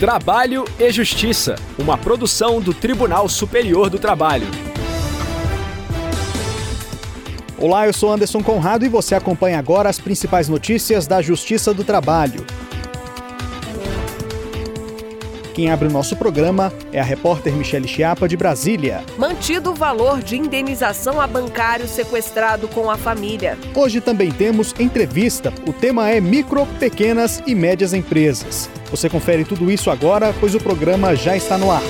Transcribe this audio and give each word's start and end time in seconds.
Trabalho 0.00 0.64
e 0.78 0.90
Justiça, 0.90 1.56
uma 1.78 1.98
produção 1.98 2.58
do 2.58 2.72
Tribunal 2.72 3.28
Superior 3.28 3.90
do 3.90 3.98
Trabalho. 3.98 4.46
Olá, 7.58 7.86
eu 7.86 7.92
sou 7.92 8.10
Anderson 8.10 8.42
Conrado 8.42 8.86
e 8.86 8.88
você 8.88 9.14
acompanha 9.14 9.58
agora 9.58 9.90
as 9.90 9.98
principais 9.98 10.48
notícias 10.48 11.06
da 11.06 11.20
Justiça 11.20 11.74
do 11.74 11.84
Trabalho. 11.84 12.46
Quem 15.52 15.70
abre 15.70 15.86
o 15.88 15.92
nosso 15.92 16.16
programa 16.16 16.72
é 16.90 16.98
a 16.98 17.04
repórter 17.04 17.52
Michele 17.52 17.86
Chiapa, 17.86 18.26
de 18.26 18.38
Brasília. 18.38 19.04
Mantido 19.18 19.72
o 19.72 19.74
valor 19.74 20.22
de 20.22 20.34
indenização 20.34 21.20
a 21.20 21.26
bancário 21.26 21.86
sequestrado 21.86 22.68
com 22.68 22.90
a 22.90 22.96
família. 22.96 23.58
Hoje 23.74 24.00
também 24.00 24.32
temos 24.32 24.74
entrevista. 24.80 25.52
O 25.68 25.74
tema 25.74 26.08
é 26.08 26.22
micro, 26.22 26.64
pequenas 26.78 27.42
e 27.46 27.54
médias 27.54 27.92
empresas. 27.92 28.70
Você 28.90 29.08
confere 29.08 29.44
tudo 29.44 29.70
isso 29.70 29.90
agora, 29.90 30.34
pois 30.40 30.54
o 30.54 30.60
programa 30.60 31.14
já 31.14 31.36
está 31.36 31.56
no 31.56 31.70
ar. 31.70 31.82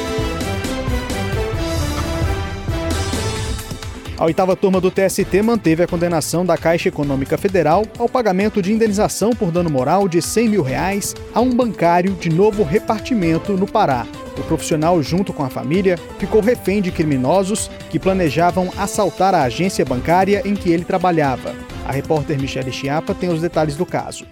A 4.21 4.27
oitava 4.27 4.55
turma 4.55 4.83
do 4.83 4.91
TST 4.91 5.41
manteve 5.43 5.83
a 5.83 5.87
condenação 5.87 6.45
da 6.45 6.55
Caixa 6.59 6.91
Econômica 6.91 7.39
Federal 7.39 7.87
ao 7.99 8.07
pagamento 8.07 8.61
de 8.61 8.71
indenização 8.71 9.31
por 9.31 9.51
dano 9.51 9.71
moral 9.71 10.07
de 10.07 10.21
100 10.21 10.49
mil 10.51 10.63
reais 10.63 11.15
a 11.33 11.41
um 11.41 11.49
bancário 11.49 12.13
de 12.13 12.29
novo 12.29 12.63
repartimento 12.63 13.55
no 13.55 13.67
Pará. 13.67 14.07
O 14.37 14.43
profissional, 14.43 15.03
junto 15.03 15.33
com 15.33 15.43
a 15.43 15.49
família, 15.49 15.99
ficou 16.19 16.43
refém 16.43 16.83
de 16.83 16.93
criminosos 16.93 17.71
que 17.89 17.99
planejavam 17.99 18.71
assaltar 18.77 19.35
a 19.35 19.45
agência 19.45 19.87
bancária 19.87 20.43
em 20.45 20.55
que 20.55 20.71
ele 20.71 20.85
trabalhava. 20.85 21.55
A 21.89 21.93
repórter 21.93 22.39
Michele 22.39 22.71
Chiapa 22.71 23.15
tem 23.15 23.31
os 23.31 23.41
detalhes 23.41 23.75
do 23.75 23.87
caso. 23.87 24.27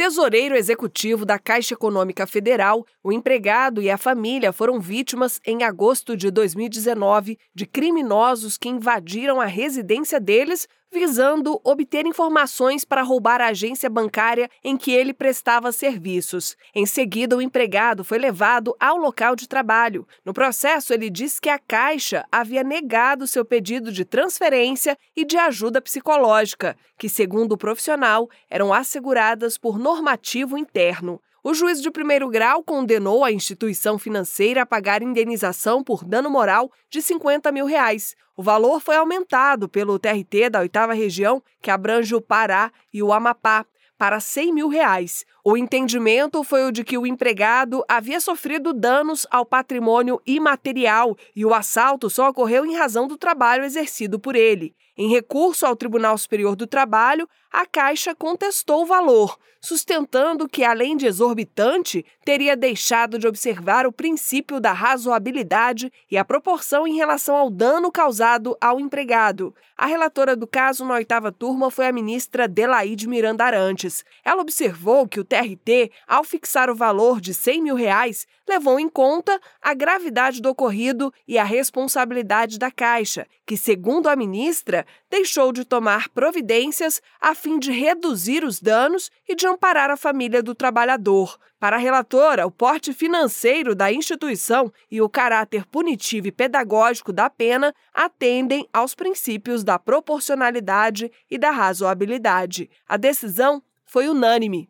Tesoureiro 0.00 0.56
executivo 0.56 1.26
da 1.26 1.38
Caixa 1.38 1.74
Econômica 1.74 2.26
Federal, 2.26 2.86
o 3.04 3.12
empregado 3.12 3.82
e 3.82 3.90
a 3.90 3.98
família 3.98 4.50
foram 4.50 4.80
vítimas, 4.80 5.38
em 5.44 5.62
agosto 5.62 6.16
de 6.16 6.30
2019, 6.30 7.38
de 7.54 7.66
criminosos 7.66 8.56
que 8.56 8.70
invadiram 8.70 9.38
a 9.38 9.44
residência 9.44 10.18
deles 10.18 10.66
visando 10.92 11.60
obter 11.62 12.04
informações 12.06 12.84
para 12.84 13.02
roubar 13.02 13.40
a 13.40 13.48
agência 13.48 13.88
bancária 13.88 14.50
em 14.62 14.76
que 14.76 14.90
ele 14.92 15.14
prestava 15.14 15.70
serviços. 15.72 16.56
Em 16.74 16.84
seguida, 16.84 17.36
o 17.36 17.42
empregado 17.42 18.02
foi 18.02 18.18
levado 18.18 18.74
ao 18.80 18.96
local 18.96 19.36
de 19.36 19.48
trabalho. 19.48 20.06
No 20.24 20.32
processo, 20.32 20.92
ele 20.92 21.08
disse 21.08 21.40
que 21.40 21.48
a 21.48 21.58
Caixa 21.58 22.24
havia 22.30 22.64
negado 22.64 23.26
seu 23.26 23.44
pedido 23.44 23.92
de 23.92 24.04
transferência 24.04 24.98
e 25.16 25.24
de 25.24 25.36
ajuda 25.36 25.80
psicológica, 25.80 26.76
que, 26.98 27.08
segundo 27.08 27.52
o 27.52 27.58
profissional, 27.58 28.28
eram 28.48 28.74
asseguradas 28.74 29.56
por 29.56 29.78
normativo 29.78 30.58
interno. 30.58 31.20
O 31.42 31.54
juiz 31.54 31.80
de 31.80 31.90
primeiro 31.90 32.28
grau 32.28 32.62
condenou 32.62 33.24
a 33.24 33.32
instituição 33.32 33.98
financeira 33.98 34.60
a 34.60 34.66
pagar 34.66 35.02
indenização 35.02 35.82
por 35.82 36.04
dano 36.04 36.28
moral 36.28 36.70
de 36.90 37.00
50 37.00 37.50
mil 37.50 37.64
reais. 37.64 38.14
O 38.36 38.42
valor 38.42 38.78
foi 38.78 38.96
aumentado 38.96 39.66
pelo 39.66 39.98
TRT 39.98 40.50
da 40.50 40.60
oitava 40.60 40.92
região, 40.92 41.42
que 41.62 41.70
abrange 41.70 42.14
o 42.14 42.20
Pará 42.20 42.70
e 42.92 43.02
o 43.02 43.10
Amapá, 43.10 43.64
para 43.96 44.20
100 44.20 44.52
mil 44.52 44.68
reais. 44.68 45.24
O 45.42 45.56
entendimento 45.56 46.44
foi 46.44 46.66
o 46.66 46.72
de 46.72 46.84
que 46.84 46.98
o 46.98 47.06
empregado 47.06 47.82
havia 47.88 48.20
sofrido 48.20 48.74
danos 48.74 49.26
ao 49.30 49.46
patrimônio 49.46 50.20
imaterial 50.26 51.16
e 51.34 51.46
o 51.46 51.54
assalto 51.54 52.10
só 52.10 52.28
ocorreu 52.28 52.66
em 52.66 52.76
razão 52.76 53.08
do 53.08 53.16
trabalho 53.16 53.64
exercido 53.64 54.20
por 54.20 54.36
ele. 54.36 54.74
Em 54.96 55.08
recurso 55.08 55.64
ao 55.64 55.76
Tribunal 55.76 56.16
Superior 56.18 56.56
do 56.56 56.66
Trabalho, 56.66 57.28
a 57.52 57.66
Caixa 57.66 58.14
contestou 58.14 58.82
o 58.82 58.86
valor, 58.86 59.36
sustentando 59.60 60.48
que, 60.48 60.64
além 60.64 60.96
de 60.96 61.06
exorbitante, 61.06 62.04
teria 62.24 62.56
deixado 62.56 63.18
de 63.18 63.26
observar 63.26 63.86
o 63.86 63.92
princípio 63.92 64.60
da 64.60 64.72
razoabilidade 64.72 65.92
e 66.10 66.16
a 66.16 66.24
proporção 66.24 66.86
em 66.86 66.96
relação 66.96 67.34
ao 67.34 67.50
dano 67.50 67.90
causado 67.90 68.56
ao 68.60 68.78
empregado. 68.78 69.54
A 69.76 69.86
relatora 69.86 70.36
do 70.36 70.46
caso 70.46 70.84
na 70.84 70.94
oitava 70.94 71.32
turma 71.32 71.70
foi 71.70 71.86
a 71.86 71.92
ministra 71.92 72.46
Delaide 72.46 73.08
Miranda 73.08 73.44
Arantes. 73.44 74.04
Ela 74.24 74.42
observou 74.42 75.08
que 75.08 75.18
o 75.18 75.24
TRT, 75.24 75.90
ao 76.06 76.22
fixar 76.22 76.70
o 76.70 76.74
valor 76.74 77.20
de 77.20 77.34
100 77.34 77.62
mil 77.62 77.74
reais, 77.74 78.26
levou 78.46 78.78
em 78.78 78.88
conta 78.88 79.40
a 79.60 79.72
gravidade 79.74 80.40
do 80.40 80.50
ocorrido 80.50 81.12
e 81.26 81.38
a 81.38 81.44
responsabilidade 81.44 82.58
da 82.58 82.70
Caixa, 82.70 83.26
que, 83.46 83.56
segundo 83.56 84.08
a 84.08 84.16
ministra, 84.16 84.79
deixou 85.10 85.52
de 85.52 85.64
tomar 85.64 86.08
providências 86.08 87.00
a 87.20 87.34
fim 87.34 87.58
de 87.58 87.72
reduzir 87.72 88.44
os 88.44 88.60
danos 88.60 89.10
e 89.28 89.34
de 89.34 89.46
amparar 89.46 89.90
a 89.90 89.96
família 89.96 90.42
do 90.42 90.54
trabalhador. 90.54 91.38
Para 91.58 91.76
a 91.76 91.78
relatora, 91.78 92.46
o 92.46 92.50
porte 92.50 92.92
financeiro 92.92 93.74
da 93.74 93.92
instituição 93.92 94.72
e 94.90 95.00
o 95.00 95.08
caráter 95.08 95.66
punitivo 95.66 96.28
e 96.28 96.32
pedagógico 96.32 97.12
da 97.12 97.28
pena 97.28 97.74
atendem 97.92 98.66
aos 98.72 98.94
princípios 98.94 99.62
da 99.62 99.78
proporcionalidade 99.78 101.10
e 101.30 101.36
da 101.36 101.50
razoabilidade. 101.50 102.70
A 102.88 102.96
decisão 102.96 103.62
foi 103.84 104.08
unânime. 104.08 104.68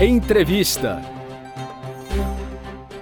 Entrevista 0.00 1.02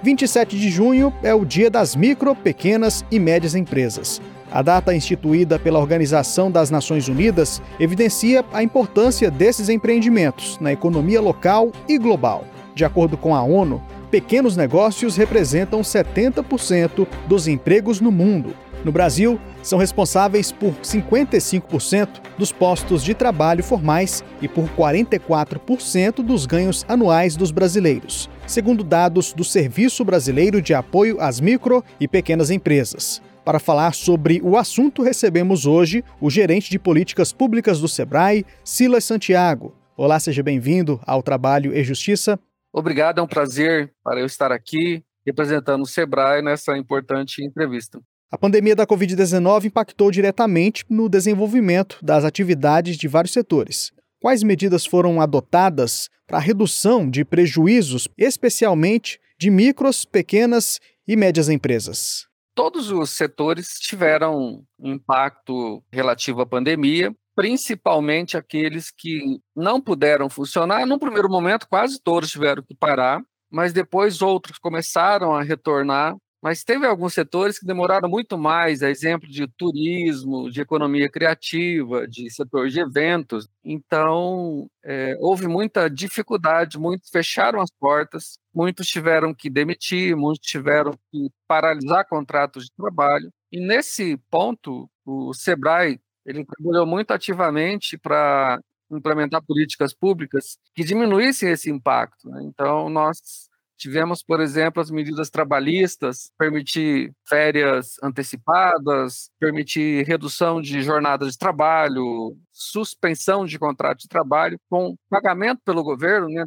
27 0.01 0.57
de 0.57 0.69
junho 0.69 1.13
é 1.21 1.33
o 1.33 1.43
Dia 1.43 1.69
das 1.69 1.95
Micro, 1.95 2.33
Pequenas 2.35 3.03
e 3.11 3.19
Médias 3.19 3.53
Empresas. 3.53 4.21
A 4.51 4.63
data 4.63 4.95
instituída 4.95 5.59
pela 5.59 5.79
Organização 5.79 6.49
das 6.49 6.71
Nações 6.71 7.07
Unidas 7.07 7.61
evidencia 7.79 8.43
a 8.51 8.63
importância 8.63 9.29
desses 9.29 9.69
empreendimentos 9.69 10.57
na 10.59 10.71
economia 10.71 11.21
local 11.21 11.71
e 11.87 11.99
global. 11.99 12.43
De 12.73 12.83
acordo 12.83 13.15
com 13.15 13.35
a 13.35 13.43
ONU, 13.43 13.81
pequenos 14.09 14.57
negócios 14.57 15.15
representam 15.15 15.81
70% 15.81 17.07
dos 17.27 17.47
empregos 17.47 18.01
no 18.01 18.11
mundo. 18.11 18.55
No 18.83 18.91
Brasil, 18.91 19.39
são 19.61 19.77
responsáveis 19.77 20.51
por 20.51 20.73
55% 20.81 22.07
dos 22.37 22.51
postos 22.51 23.03
de 23.03 23.13
trabalho 23.13 23.63
formais 23.63 24.23
e 24.41 24.47
por 24.47 24.67
44% 24.69 26.23
dos 26.23 26.45
ganhos 26.45 26.85
anuais 26.87 27.35
dos 27.35 27.51
brasileiros, 27.51 28.29
segundo 28.47 28.83
dados 28.83 29.33
do 29.33 29.43
Serviço 29.43 30.03
Brasileiro 30.05 30.61
de 30.61 30.73
Apoio 30.73 31.19
às 31.19 31.39
Micro 31.41 31.83
e 31.99 32.07
Pequenas 32.07 32.49
Empresas. 32.49 33.21
Para 33.43 33.59
falar 33.59 33.93
sobre 33.93 34.41
o 34.43 34.57
assunto, 34.57 35.01
recebemos 35.01 35.65
hoje 35.65 36.03
o 36.21 36.29
gerente 36.29 36.69
de 36.69 36.77
políticas 36.77 37.31
públicas 37.31 37.79
do 37.79 37.87
Sebrae, 37.87 38.45
Silas 38.63 39.05
Santiago. 39.05 39.73
Olá, 39.95 40.19
seja 40.19 40.43
bem-vindo 40.43 40.99
ao 41.05 41.23
Trabalho 41.23 41.75
e 41.75 41.83
Justiça. 41.83 42.39
Obrigado, 42.71 43.19
é 43.19 43.23
um 43.23 43.27
prazer 43.27 43.91
para 44.03 44.19
eu 44.19 44.25
estar 44.25 44.51
aqui 44.51 45.03
representando 45.25 45.81
o 45.81 45.87
Sebrae 45.87 46.41
nessa 46.41 46.77
importante 46.77 47.43
entrevista. 47.43 47.99
A 48.31 48.37
pandemia 48.37 48.75
da 48.75 48.85
Covid-19 48.85 49.65
impactou 49.65 50.11
diretamente 50.11 50.85
no 50.89 51.09
desenvolvimento 51.09 51.97
das 52.01 52.23
atividades 52.23 52.95
de 52.95 53.07
vários 53.07 53.33
setores. 53.33 53.91
Quais 54.21 54.43
medidas 54.43 54.85
foram 54.85 55.19
adotadas 55.19 56.09
para 56.27 56.37
a 56.37 56.41
redução 56.41 57.09
de 57.09 57.25
prejuízos, 57.25 58.07
especialmente 58.17 59.19
de 59.39 59.49
micros, 59.49 60.05
pequenas 60.05 60.79
e 61.07 61.15
médias 61.15 61.49
empresas? 61.49 62.28
Todos 62.59 62.91
os 62.91 63.11
setores 63.11 63.79
tiveram 63.79 64.65
impacto 64.77 65.81
relativo 65.89 66.41
à 66.41 66.45
pandemia, 66.45 67.15
principalmente 67.33 68.35
aqueles 68.35 68.91
que 68.91 69.39
não 69.55 69.79
puderam 69.79 70.29
funcionar. 70.29 70.85
No 70.85 70.99
primeiro 70.99 71.29
momento, 71.29 71.69
quase 71.69 71.97
todos 72.03 72.29
tiveram 72.29 72.61
que 72.61 72.75
parar, 72.75 73.21
mas 73.49 73.71
depois 73.71 74.21
outros 74.21 74.57
começaram 74.57 75.33
a 75.33 75.41
retornar 75.41 76.17
mas 76.41 76.63
teve 76.63 76.85
alguns 76.85 77.13
setores 77.13 77.59
que 77.59 77.65
demoraram 77.65 78.07
muito 78.09 78.37
mais, 78.37 78.81
a 78.81 78.89
exemplo 78.89 79.27
de 79.29 79.47
turismo, 79.47 80.49
de 80.49 80.61
economia 80.61 81.09
criativa, 81.09 82.07
de 82.07 82.29
setor 82.31 82.69
de 82.69 82.79
eventos. 82.79 83.47
Então, 83.63 84.69
é, 84.83 85.17
houve 85.19 85.47
muita 85.47 85.89
dificuldade, 85.89 86.79
muitos 86.79 87.09
fecharam 87.09 87.61
as 87.61 87.69
portas, 87.71 88.39
muitos 88.53 88.87
tiveram 88.87 89.33
que 89.33 89.49
demitir, 89.49 90.15
muitos 90.15 90.47
tiveram 90.47 90.93
que 91.11 91.29
paralisar 91.47 92.07
contratos 92.07 92.65
de 92.65 92.71
trabalho. 92.71 93.29
E 93.51 93.59
nesse 93.59 94.15
ponto, 94.29 94.89
o 95.05 95.33
Sebrae 95.33 95.99
ele 96.25 96.45
trabalhou 96.45 96.85
muito 96.85 97.11
ativamente 97.11 97.97
para 97.97 98.59
implementar 98.91 99.43
políticas 99.43 99.93
públicas 99.93 100.57
que 100.73 100.83
diminuíssem 100.83 101.51
esse 101.51 101.69
impacto. 101.69 102.29
Né? 102.29 102.43
Então, 102.43 102.89
nós 102.89 103.48
Tivemos, 103.79 104.21
por 104.21 104.41
exemplo, 104.41 104.81
as 104.81 104.91
medidas 104.91 105.29
trabalhistas, 105.29 106.31
permitir 106.37 107.13
férias 107.25 107.95
antecipadas, 108.03 109.31
permitir 109.39 110.05
redução 110.05 110.61
de 110.61 110.81
jornadas 110.81 111.31
de 111.31 111.37
trabalho, 111.37 112.35
suspensão 112.51 113.45
de 113.45 113.57
contrato 113.57 113.99
de 113.99 114.09
trabalho, 114.09 114.59
com 114.69 114.97
pagamento 115.09 115.61
pelo 115.63 115.81
governo 115.81 116.27
né, 116.27 116.43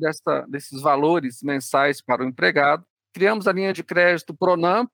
desses 0.46 0.82
valores 0.82 1.38
mensais 1.42 2.02
para 2.02 2.22
o 2.22 2.28
empregado. 2.28 2.84
Criamos 3.14 3.48
a 3.48 3.52
linha 3.52 3.72
de 3.72 3.82
crédito 3.82 4.36
Pronamp, 4.36 4.90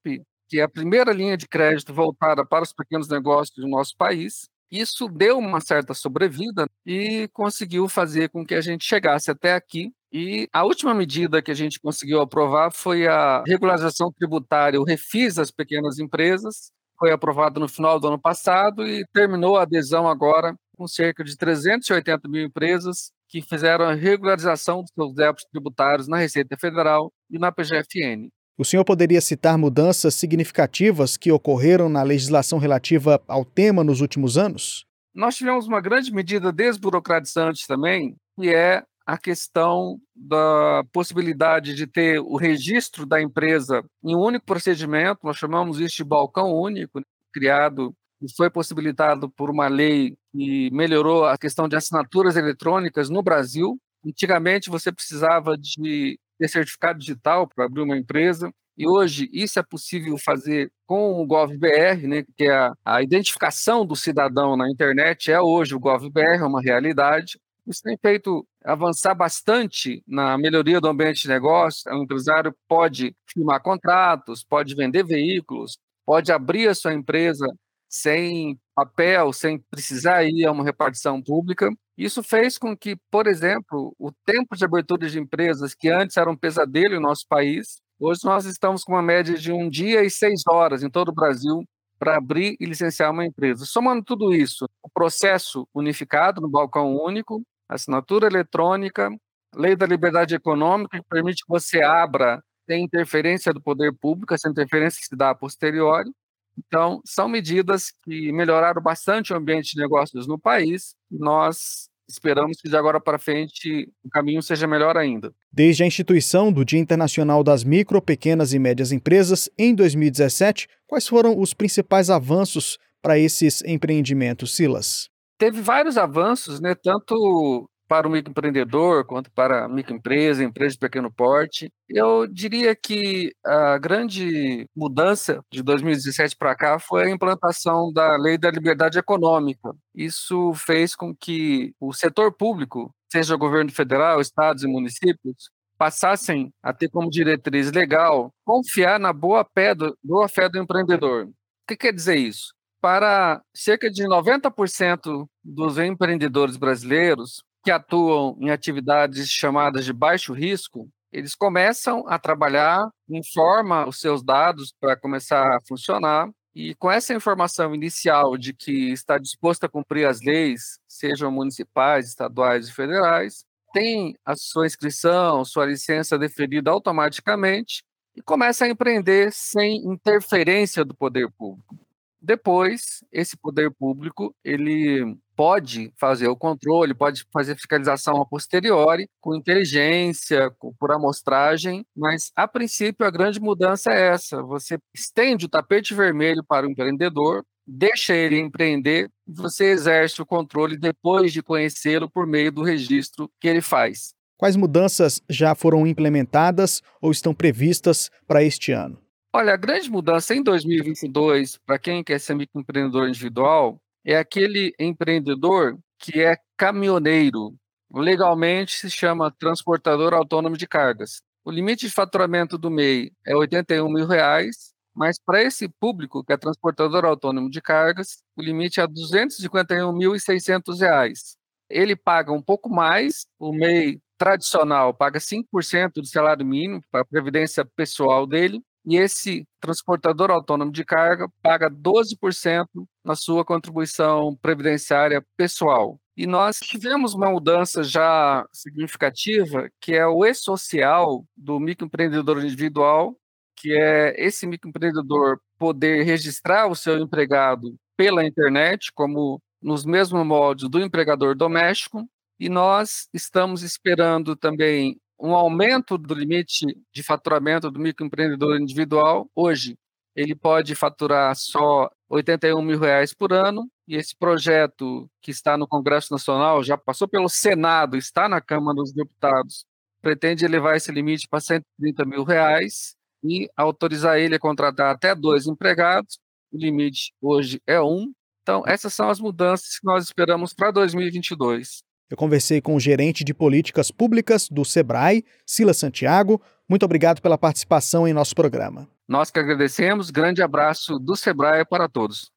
que 0.49 0.61
é 0.61 0.62
a 0.62 0.69
primeira 0.69 1.12
linha 1.12 1.37
de 1.37 1.49
crédito 1.49 1.93
voltada 1.93 2.46
para 2.46 2.62
os 2.62 2.73
pequenos 2.73 3.08
negócios 3.08 3.56
do 3.56 3.69
nosso 3.69 3.96
país. 3.96 4.49
Isso 4.70 5.08
deu 5.08 5.38
uma 5.38 5.61
certa 5.61 5.93
sobrevida 5.93 6.67
e 6.87 7.29
conseguiu 7.32 7.88
fazer 7.88 8.29
com 8.29 8.46
que 8.46 8.55
a 8.55 8.61
gente 8.61 8.84
chegasse 8.84 9.29
até 9.29 9.55
aqui 9.55 9.93
E 10.12 10.49
a 10.52 10.64
última 10.64 10.94
medida 10.94 11.43
que 11.43 11.50
a 11.50 11.55
gente 11.55 11.78
conseguiu 11.78 12.20
aprovar 12.20 12.72
foi 12.72 13.06
a 13.06 13.43
regularização 13.46 14.10
tributária, 14.12 14.81
o 14.81 14.84
refis 14.84 15.34
das 15.34 15.50
pequenas 15.50 15.99
empresas, 15.99 16.70
foi 16.99 17.12
aprovado 17.12 17.60
no 17.60 17.69
final 17.69 18.00
do 18.00 18.08
ano 18.08 18.20
passado 18.20 18.87
e 18.87 19.05
terminou 19.12 19.56
a 19.56 19.62
adesão 19.62 20.08
agora 20.08 20.55
com 20.76 20.87
cerca 20.87 21.22
de 21.22 21.37
380 21.37 22.28
mil 22.28 22.44
empresas 22.44 23.10
que 23.28 23.43
fizeram 23.43 23.84
a 23.84 23.94
regularização 23.94 24.81
dos 24.81 24.90
seus 24.94 25.14
débitos 25.14 25.44
tributários 25.50 26.08
na 26.08 26.16
Receita 26.16 26.56
Federal 26.56 27.12
e 27.31 27.38
na 27.38 27.52
PGFN. 27.52 28.28
O 28.56 28.64
senhor 28.64 28.84
poderia 28.84 29.20
citar 29.20 29.58
mudanças 29.58 30.14
significativas 30.14 31.16
que 31.16 31.31
ocorreram 31.31 31.88
na 31.88 32.02
legislação 32.02 32.58
relativa 32.58 33.22
ao 33.28 33.44
tema 33.44 33.84
nos 33.84 34.00
últimos 34.00 34.38
anos? 34.38 34.84
Nós 35.14 35.37
tivemos 35.37 35.66
uma 35.66 35.81
grande 35.81 36.12
medida 36.12 36.52
desburocratizante 36.52 37.66
também, 37.66 38.16
que 38.37 38.49
é 38.49 38.82
a 39.08 39.16
questão 39.16 39.99
da 40.14 40.84
possibilidade 40.93 41.75
de 41.75 41.87
ter 41.87 42.20
o 42.20 42.37
registro 42.37 43.06
da 43.06 43.22
empresa 43.22 43.82
em 44.05 44.14
um 44.14 44.20
único 44.20 44.44
procedimento, 44.44 45.20
nós 45.25 45.38
chamamos 45.38 45.81
isso 45.81 45.96
de 45.96 46.05
balcão 46.05 46.52
único, 46.52 47.00
criado 47.32 47.94
e 48.20 48.31
foi 48.37 48.50
possibilitado 48.50 49.31
por 49.31 49.49
uma 49.49 49.66
lei 49.66 50.14
que 50.31 50.70
melhorou 50.72 51.25
a 51.25 51.38
questão 51.38 51.66
de 51.66 51.75
assinaturas 51.75 52.37
eletrônicas 52.37 53.08
no 53.08 53.22
Brasil. 53.22 53.81
Antigamente 54.05 54.69
você 54.69 54.93
precisava 54.93 55.56
de 55.56 56.20
ter 56.38 56.49
certificado 56.49 56.99
digital 56.99 57.49
para 57.49 57.64
abrir 57.64 57.81
uma 57.81 57.96
empresa, 57.96 58.52
e 58.76 58.87
hoje 58.87 59.26
isso 59.32 59.58
é 59.58 59.62
possível 59.62 60.19
fazer 60.19 60.70
com 60.87 61.22
o 61.22 61.26
GovBR, 61.26 62.06
né, 62.06 62.25
que 62.37 62.44
é 62.44 62.52
a, 62.52 62.75
a 62.84 63.02
identificação 63.02 63.87
do 63.87 63.96
cidadão 63.96 64.55
na 64.55 64.70
internet, 64.70 65.32
é 65.32 65.40
hoje 65.40 65.75
o 65.75 65.81
GovBR, 65.81 66.43
é 66.43 66.44
uma 66.44 66.60
realidade. 66.60 67.40
Isso 67.66 67.82
tem 67.82 67.96
feito 68.00 68.46
avançar 68.69 69.15
bastante 69.15 70.03
na 70.06 70.37
melhoria 70.37 70.81
do 70.81 70.88
ambiente 70.88 71.23
de 71.23 71.29
negócio. 71.29 71.91
O 71.91 72.03
empresário 72.03 72.55
pode 72.69 73.17
firmar 73.26 73.62
contratos, 73.62 74.44
pode 74.44 74.75
vender 74.75 75.05
veículos, 75.05 75.79
pode 76.05 76.31
abrir 76.31 76.69
a 76.69 76.75
sua 76.75 76.93
empresa 76.93 77.47
sem 77.88 78.59
papel, 78.75 79.32
sem 79.32 79.59
precisar 79.70 80.23
ir 80.25 80.44
a 80.44 80.53
uma 80.53 80.62
repartição 80.65 81.23
pública. 81.23 81.70
Isso 81.97 82.23
fez 82.23 82.59
com 82.59 82.76
que, 82.76 82.97
por 83.11 83.26
exemplo, 83.26 83.94
o 83.99 84.12
tempo 84.26 84.55
de 84.55 84.65
abertura 84.65 85.09
de 85.09 85.19
empresas, 85.19 85.75
que 85.75 85.88
antes 85.88 86.17
era 86.19 86.31
um 86.31 86.37
pesadelo 86.37 86.94
em 86.94 87.00
nosso 87.00 87.25
país, 87.26 87.79
hoje 87.99 88.20
nós 88.25 88.44
estamos 88.44 88.85
com 88.85 88.93
uma 88.93 89.03
média 89.03 89.35
de 89.37 89.50
um 89.50 89.69
dia 89.70 90.05
e 90.05 90.11
seis 90.11 90.43
horas 90.47 90.82
em 90.82 90.91
todo 90.91 91.09
o 91.09 91.15
Brasil 91.15 91.65
para 91.99 92.19
abrir 92.19 92.55
e 92.61 92.67
licenciar 92.67 93.11
uma 93.11 93.25
empresa. 93.25 93.65
Somando 93.65 94.05
tudo 94.05 94.32
isso, 94.32 94.69
o 94.82 94.91
processo 94.91 95.67
unificado 95.75 96.41
no 96.41 96.49
balcão 96.49 96.94
único, 96.94 97.43
assinatura 97.69 98.26
eletrônica, 98.26 99.11
lei 99.55 99.76
da 99.76 99.87
liberdade 99.87 100.35
econômica, 100.35 100.99
que 100.99 101.09
permite 101.09 101.44
que 101.44 101.49
você 101.49 101.82
abra 101.82 102.43
sem 102.69 102.85
interferência 102.85 103.53
do 103.53 103.62
poder 103.62 103.93
público, 103.93 104.35
essa 104.35 104.49
interferência 104.49 105.00
se 105.03 105.17
dá 105.17 105.31
a 105.31 105.35
posteriori. 105.35 106.11
Então, 106.59 107.00
são 107.05 107.29
medidas 107.29 107.93
que 108.05 108.32
melhoraram 108.32 108.82
bastante 108.82 109.32
o 109.32 109.37
ambiente 109.37 109.75
de 109.75 109.81
negócios 109.81 110.26
no 110.26 110.38
país. 110.38 110.94
Nós 111.11 111.88
esperamos 112.09 112.61
que 112.61 112.69
de 112.69 112.76
agora 112.76 113.00
para 113.00 113.19
frente 113.19 113.88
o 114.03 114.09
caminho 114.09 114.43
seja 114.43 114.67
melhor 114.67 114.97
ainda. 114.97 115.32
Desde 115.53 115.82
a 115.82 115.87
instituição 115.87 116.50
do 116.50 116.65
Dia 116.65 116.79
Internacional 116.79 117.44
das 117.44 117.62
Micro, 117.62 118.03
Pequenas 118.03 118.53
e 118.53 118.59
Médias 118.59 118.93
Empresas, 118.93 119.49
em 119.59 119.75
2017, 119.75 120.69
quais 120.87 121.06
foram 121.06 121.38
os 121.38 121.55
principais 121.55 122.11
avanços 122.11 122.79
para 123.00 123.19
esses 123.19 123.62
empreendimentos, 123.65 124.56
Silas? 124.56 125.09
Teve 125.38 125.61
vários 125.62 125.96
avanços, 125.96 126.61
né, 126.61 126.75
tanto 126.75 127.69
para 127.88 128.06
o 128.06 128.11
microempreendedor 128.11 129.05
quanto 129.06 129.31
para 129.32 129.64
a 129.64 129.69
microempresa, 129.69 130.44
empresa 130.44 130.75
de 130.75 130.79
pequeno 130.79 131.11
porte. 131.11 131.73
Eu 131.88 132.26
diria 132.26 132.76
que 132.76 133.32
a 133.44 133.79
grande 133.79 134.67
mudança 134.76 135.40
de 135.50 135.62
2017 135.62 136.37
para 136.37 136.55
cá 136.55 136.79
foi 136.79 137.05
a 137.05 137.11
implantação 137.11 137.90
da 137.90 138.17
Lei 138.19 138.37
da 138.37 138.50
Liberdade 138.50 138.99
Econômica. 138.99 139.75
Isso 139.94 140.52
fez 140.55 140.94
com 140.94 141.17
que 141.17 141.73
o 141.81 141.93
setor 141.94 142.31
público, 142.32 142.94
seja 143.11 143.34
o 143.34 143.38
governo 143.38 143.73
federal, 143.73 144.20
estados 144.20 144.62
e 144.62 144.69
municípios, 144.69 145.50
passassem 145.79 146.52
a 146.62 146.75
ter 146.75 146.91
como 146.91 147.08
diretriz 147.08 147.73
legal 147.73 148.32
confiar 148.44 148.99
na 149.00 149.12
boa 149.12 149.46
do, 149.76 149.96
boa 150.05 150.29
fé 150.29 150.49
do 150.49 150.58
empreendedor. 150.58 151.26
O 151.26 151.32
que 151.69 151.76
quer 151.76 151.93
dizer 151.93 152.17
isso? 152.17 152.57
Para 152.80 153.42
cerca 153.54 153.90
de 153.90 154.04
90% 154.04 155.28
dos 155.42 155.78
empreendedores 155.78 156.56
brasileiros 156.56 157.42
que 157.64 157.70
atuam 157.70 158.36
em 158.40 158.50
atividades 158.50 159.28
chamadas 159.28 159.84
de 159.84 159.92
baixo 159.92 160.32
risco, 160.32 160.88
eles 161.12 161.34
começam 161.34 162.04
a 162.06 162.19
trabalhar, 162.19 162.88
informa 163.08 163.86
os 163.88 163.98
seus 163.98 164.22
dados 164.22 164.72
para 164.78 164.96
começar 164.96 165.56
a 165.56 165.60
funcionar, 165.66 166.30
e 166.54 166.75
com 166.75 166.90
essa 166.90 167.14
informação 167.14 167.75
inicial 167.75 168.36
de 168.36 168.52
que 168.52 168.90
está 168.92 169.16
disposto 169.19 169.64
a 169.64 169.69
cumprir 169.69 170.06
as 170.06 170.20
leis, 170.20 170.78
sejam 170.88 171.31
municipais, 171.31 172.08
estaduais 172.08 172.69
e 172.69 172.72
federais, 172.72 173.44
tem 173.72 174.16
a 174.24 174.34
sua 174.34 174.66
inscrição, 174.66 175.44
sua 175.44 175.66
licença 175.66 176.19
deferida 176.19 176.70
automaticamente 176.70 177.82
e 178.16 178.22
começa 178.22 178.64
a 178.64 178.69
empreender 178.69 179.32
sem 179.32 179.76
interferência 179.86 180.84
do 180.84 180.94
poder 180.94 181.31
público. 181.31 181.76
Depois, 182.20 183.05
esse 183.12 183.37
poder 183.37 183.70
público, 183.70 184.35
ele 184.44 185.17
pode 185.37 185.93
fazer 185.97 186.26
o 186.26 186.37
controle, 186.37 186.93
pode 186.93 187.25
fazer 187.32 187.55
fiscalização 187.55 188.20
a 188.20 188.26
posteriori, 188.26 189.09
com 189.20 189.37
inteligência, 189.37 190.50
com, 190.59 190.73
por 190.75 190.91
amostragem, 190.91 191.87
mas 191.97 192.32
a 192.35 192.49
princípio 192.49 193.06
a 193.06 193.11
grande 193.11 193.38
mudança 193.41 193.93
é 193.93 194.09
essa: 194.09 194.43
você 194.43 194.79
estende 194.93 195.47
o 195.47 195.49
tapete 195.49 195.94
vermelho 195.94 196.43
para 196.44 196.67
o 196.67 196.70
empreendedor, 196.70 197.44
deixa 197.65 198.15
ele 198.15 198.41
empreender, 198.41 199.09
você 199.25 199.67
exerce 199.67 200.20
o 200.20 200.26
controle 200.26 200.76
depois 200.76 201.32
de 201.32 201.41
conhecê-lo 201.41 202.11
por 202.11 202.26
meio 202.26 202.50
do 202.50 202.65
registro 202.65 203.31
que 203.41 203.47
ele 203.47 203.61
faz. 203.61 204.12
Quais 204.37 204.56
mudanças 204.56 205.20
já 205.29 205.55
foram 205.55 205.87
implementadas 205.87 206.82
ou 207.00 207.11
estão 207.11 207.35
previstas 207.35 208.11
para 208.26 208.43
este 208.43 208.73
ano? 208.73 208.99
Olha, 209.32 209.52
a 209.52 209.56
grande 209.56 209.90
mudança 209.90 210.34
em 210.34 210.42
2022, 210.42 211.58
para 211.58 211.78
quem 211.78 212.02
quer 212.02 212.19
ser 212.19 212.34
microempreendedor 212.34 213.08
individual, 213.08 213.78
é 214.04 214.16
aquele 214.16 214.75
empreendedor 214.78 215.78
que 215.98 216.22
é 216.22 216.36
caminhoneiro. 216.56 217.54
Legalmente 217.92 218.78
se 218.78 218.88
chama 218.90 219.30
transportador 219.30 220.14
autônomo 220.14 220.56
de 220.56 220.66
cargas. 220.66 221.20
O 221.44 221.50
limite 221.50 221.86
de 221.86 221.93
faturamento 221.93 222.56
do 222.56 222.70
MEI 222.70 223.12
é 223.26 223.36
81 223.36 223.93
mil 223.93 224.06
reais, 224.06 224.72
mas 224.94 225.19
para 225.22 225.43
esse 225.43 225.69
público, 225.69 226.24
que 226.24 226.32
é 226.32 226.36
transportador 226.38 227.05
autônomo 227.05 227.50
de 227.50 227.60
cargas, 227.60 228.22
o 228.34 228.43
limite 228.43 228.81
é 228.81 228.84
R$ 228.84 228.88
251.600. 228.88 231.36
Ele 231.69 231.94
paga 231.94 232.32
um 232.32 232.41
pouco 232.43 232.70
mais, 232.70 233.26
o 233.38 233.53
MEI 233.53 234.00
tradicional 234.17 234.94
paga 234.94 235.20
5% 235.20 235.96
do 235.96 236.06
salário 236.06 236.46
mínimo 236.46 236.81
para 236.91 237.03
a 237.03 237.05
previdência 237.05 237.62
pessoal 237.76 238.26
dele, 238.26 238.62
e 238.88 238.96
esse 238.96 239.46
transportador 239.60 240.30
autônomo 240.30 240.72
de 240.72 240.82
carga 240.82 241.28
paga 241.42 241.70
12% 241.70 242.66
na 243.04 243.14
sua 243.14 243.44
contribuição 243.44 244.34
previdenciária 244.40 245.22
pessoal. 245.36 246.00
E 246.16 246.26
nós 246.26 246.58
tivemos 246.58 247.12
uma 247.12 247.30
mudança 247.30 247.82
já 247.84 248.46
significativa, 248.50 249.68
que 249.78 249.92
é 249.92 250.06
o 250.06 250.24
e-social 250.24 251.22
do 251.36 251.60
microempreendedor 251.60 252.42
individual, 252.42 253.14
que 253.54 253.76
é 253.76 254.14
esse 254.16 254.46
microempreendedor 254.46 255.38
poder 255.58 256.04
registrar 256.04 256.66
o 256.66 256.74
seu 256.74 256.96
empregado 256.98 257.76
pela 257.94 258.24
internet, 258.24 258.90
como 258.94 259.38
nos 259.60 259.84
mesmos 259.84 260.24
moldes 260.24 260.66
do 260.70 260.80
empregador 260.80 261.36
doméstico, 261.36 262.08
e 262.40 262.48
nós 262.48 263.06
estamos 263.12 263.62
esperando 263.62 264.34
também 264.34 264.98
um 265.20 265.34
aumento 265.34 265.98
do 265.98 266.15
limite 266.15 266.67
de 266.93 267.03
faturamento 267.03 267.70
do 267.70 267.81
microempreendedor 267.81 268.56
individual. 268.60 269.29
Hoje, 269.34 269.77
ele 270.15 270.34
pode 270.34 270.75
faturar 270.75 271.34
só 271.37 271.91
81 272.08 272.63
mil 272.63 272.79
reais 272.79 273.15
por 273.15 273.32
ano, 273.32 273.69
e 273.87 273.96
esse 273.96 274.17
projeto 274.17 275.08
que 275.22 275.31
está 275.31 275.56
no 275.56 275.67
Congresso 275.67 276.13
Nacional, 276.13 276.63
já 276.63 276.77
passou 276.77 277.08
pelo 277.08 277.29
Senado, 277.29 277.96
está 277.96 278.29
na 278.29 278.41
Câmara 278.41 278.77
dos 278.77 278.93
Deputados, 278.93 279.65
pretende 280.03 280.44
elevar 280.44 280.77
esse 280.77 280.91
limite 280.93 281.29
para 281.29 281.41
130 281.41 282.05
mil 282.05 282.25
reais 282.25 282.96
e 283.25 283.48
autorizar 283.56 284.19
ele 284.19 284.34
a 284.34 284.39
contratar 284.39 284.94
até 284.94 285.15
dois 285.15 285.46
empregados. 285.46 286.19
O 286.53 286.58
limite 286.58 287.13
hoje 287.20 287.60
é 287.67 287.81
um. 287.81 288.13
Então, 288.43 288.63
essas 288.67 288.94
são 288.94 289.10
as 289.10 289.20
mudanças 289.20 289.79
que 289.79 289.87
nós 289.87 290.05
esperamos 290.05 290.55
para 290.55 290.70
2022. 290.70 291.82
Eu 292.10 292.17
conversei 292.17 292.60
com 292.60 292.74
o 292.74 292.81
gerente 292.81 293.22
de 293.22 293.34
políticas 293.34 293.91
públicas 293.91 294.48
do 294.48 294.65
Sebrae, 294.65 295.24
Sila 295.44 295.74
Santiago. 295.74 296.41
Muito 296.69 296.84
obrigado 296.84 297.20
pela 297.20 297.36
participação 297.36 298.08
em 298.08 298.12
nosso 298.12 298.34
programa. 298.34 298.88
Nós 299.06 299.31
que 299.31 299.38
agradecemos. 299.38 300.10
Grande 300.10 300.43
abraço 300.43 300.98
do 300.98 301.17
Sebrae 301.17 301.65
para 301.65 301.88
todos. 301.88 302.31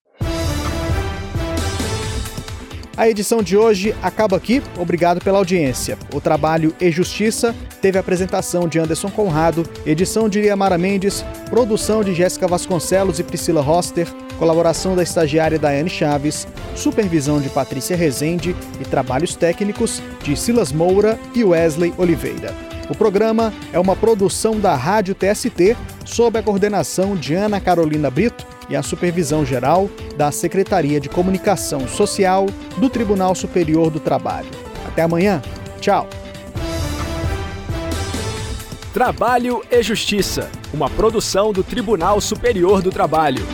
A 3.02 3.10
edição 3.10 3.42
de 3.42 3.58
hoje 3.58 3.96
acaba 4.04 4.38
aqui. 4.38 4.62
Obrigado 4.78 5.20
pela 5.22 5.40
audiência. 5.40 5.98
O 6.14 6.22
trabalho 6.22 6.72
e 6.80 6.92
Justiça 6.92 7.56
teve 7.82 7.98
apresentação 7.98 8.68
de 8.68 8.78
Anderson 8.78 9.10
Conrado, 9.10 9.68
edição 9.88 10.30
de 10.30 10.40
Liamara 10.40 10.78
Mendes, 10.78 11.26
produção 11.50 12.04
de 12.04 12.14
Jéssica 12.14 12.48
Vasconcelos 12.48 13.18
e 13.18 13.24
Priscila 13.24 13.60
Roster, 13.60 14.08
colaboração 14.38 14.96
da 14.96 15.02
estagiária 15.02 15.58
Daiane 15.58 15.90
Chaves, 15.90 16.48
supervisão 16.76 17.42
de 17.42 17.50
Patrícia 17.50 17.98
Rezende 17.98 18.56
e 18.80 18.86
trabalhos 18.86 19.36
técnicos 19.36 20.00
de 20.22 20.38
Silas 20.38 20.72
Moura 20.72 21.18
e 21.34 21.44
Wesley 21.44 21.96
Oliveira. 21.98 22.54
O 22.88 22.94
programa 22.94 23.52
é 23.74 23.80
uma 23.80 23.96
produção 23.96 24.60
da 24.60 24.76
Rádio 24.76 25.16
TST, 25.16 25.76
sob 26.06 26.38
a 26.38 26.44
coordenação 26.44 27.16
de 27.16 27.34
Ana 27.34 27.60
Carolina 27.60 28.12
Brito 28.12 28.46
e 28.72 28.76
a 28.76 28.82
supervisão 28.82 29.46
geral 29.46 29.90
da 30.16 30.32
Secretaria 30.32 30.98
de 30.98 31.10
Comunicação 31.10 31.88
Social 31.90 32.46
do 32.78 32.90
Tribunal 32.90 33.36
Superior 33.36 33.92
do 33.92 34.00
Trabalho. 34.00 34.50
Até 34.88 35.02
amanhã. 35.02 35.42
Tchau. 35.82 36.08
Trabalho 38.94 39.62
e 39.70 39.84
Justiça, 39.84 40.50
uma 40.74 40.90
produção 40.90 41.52
do 41.52 41.64
Tribunal 41.64 42.22
Superior 42.22 42.82
do 42.82 42.92
Trabalho. 42.92 43.46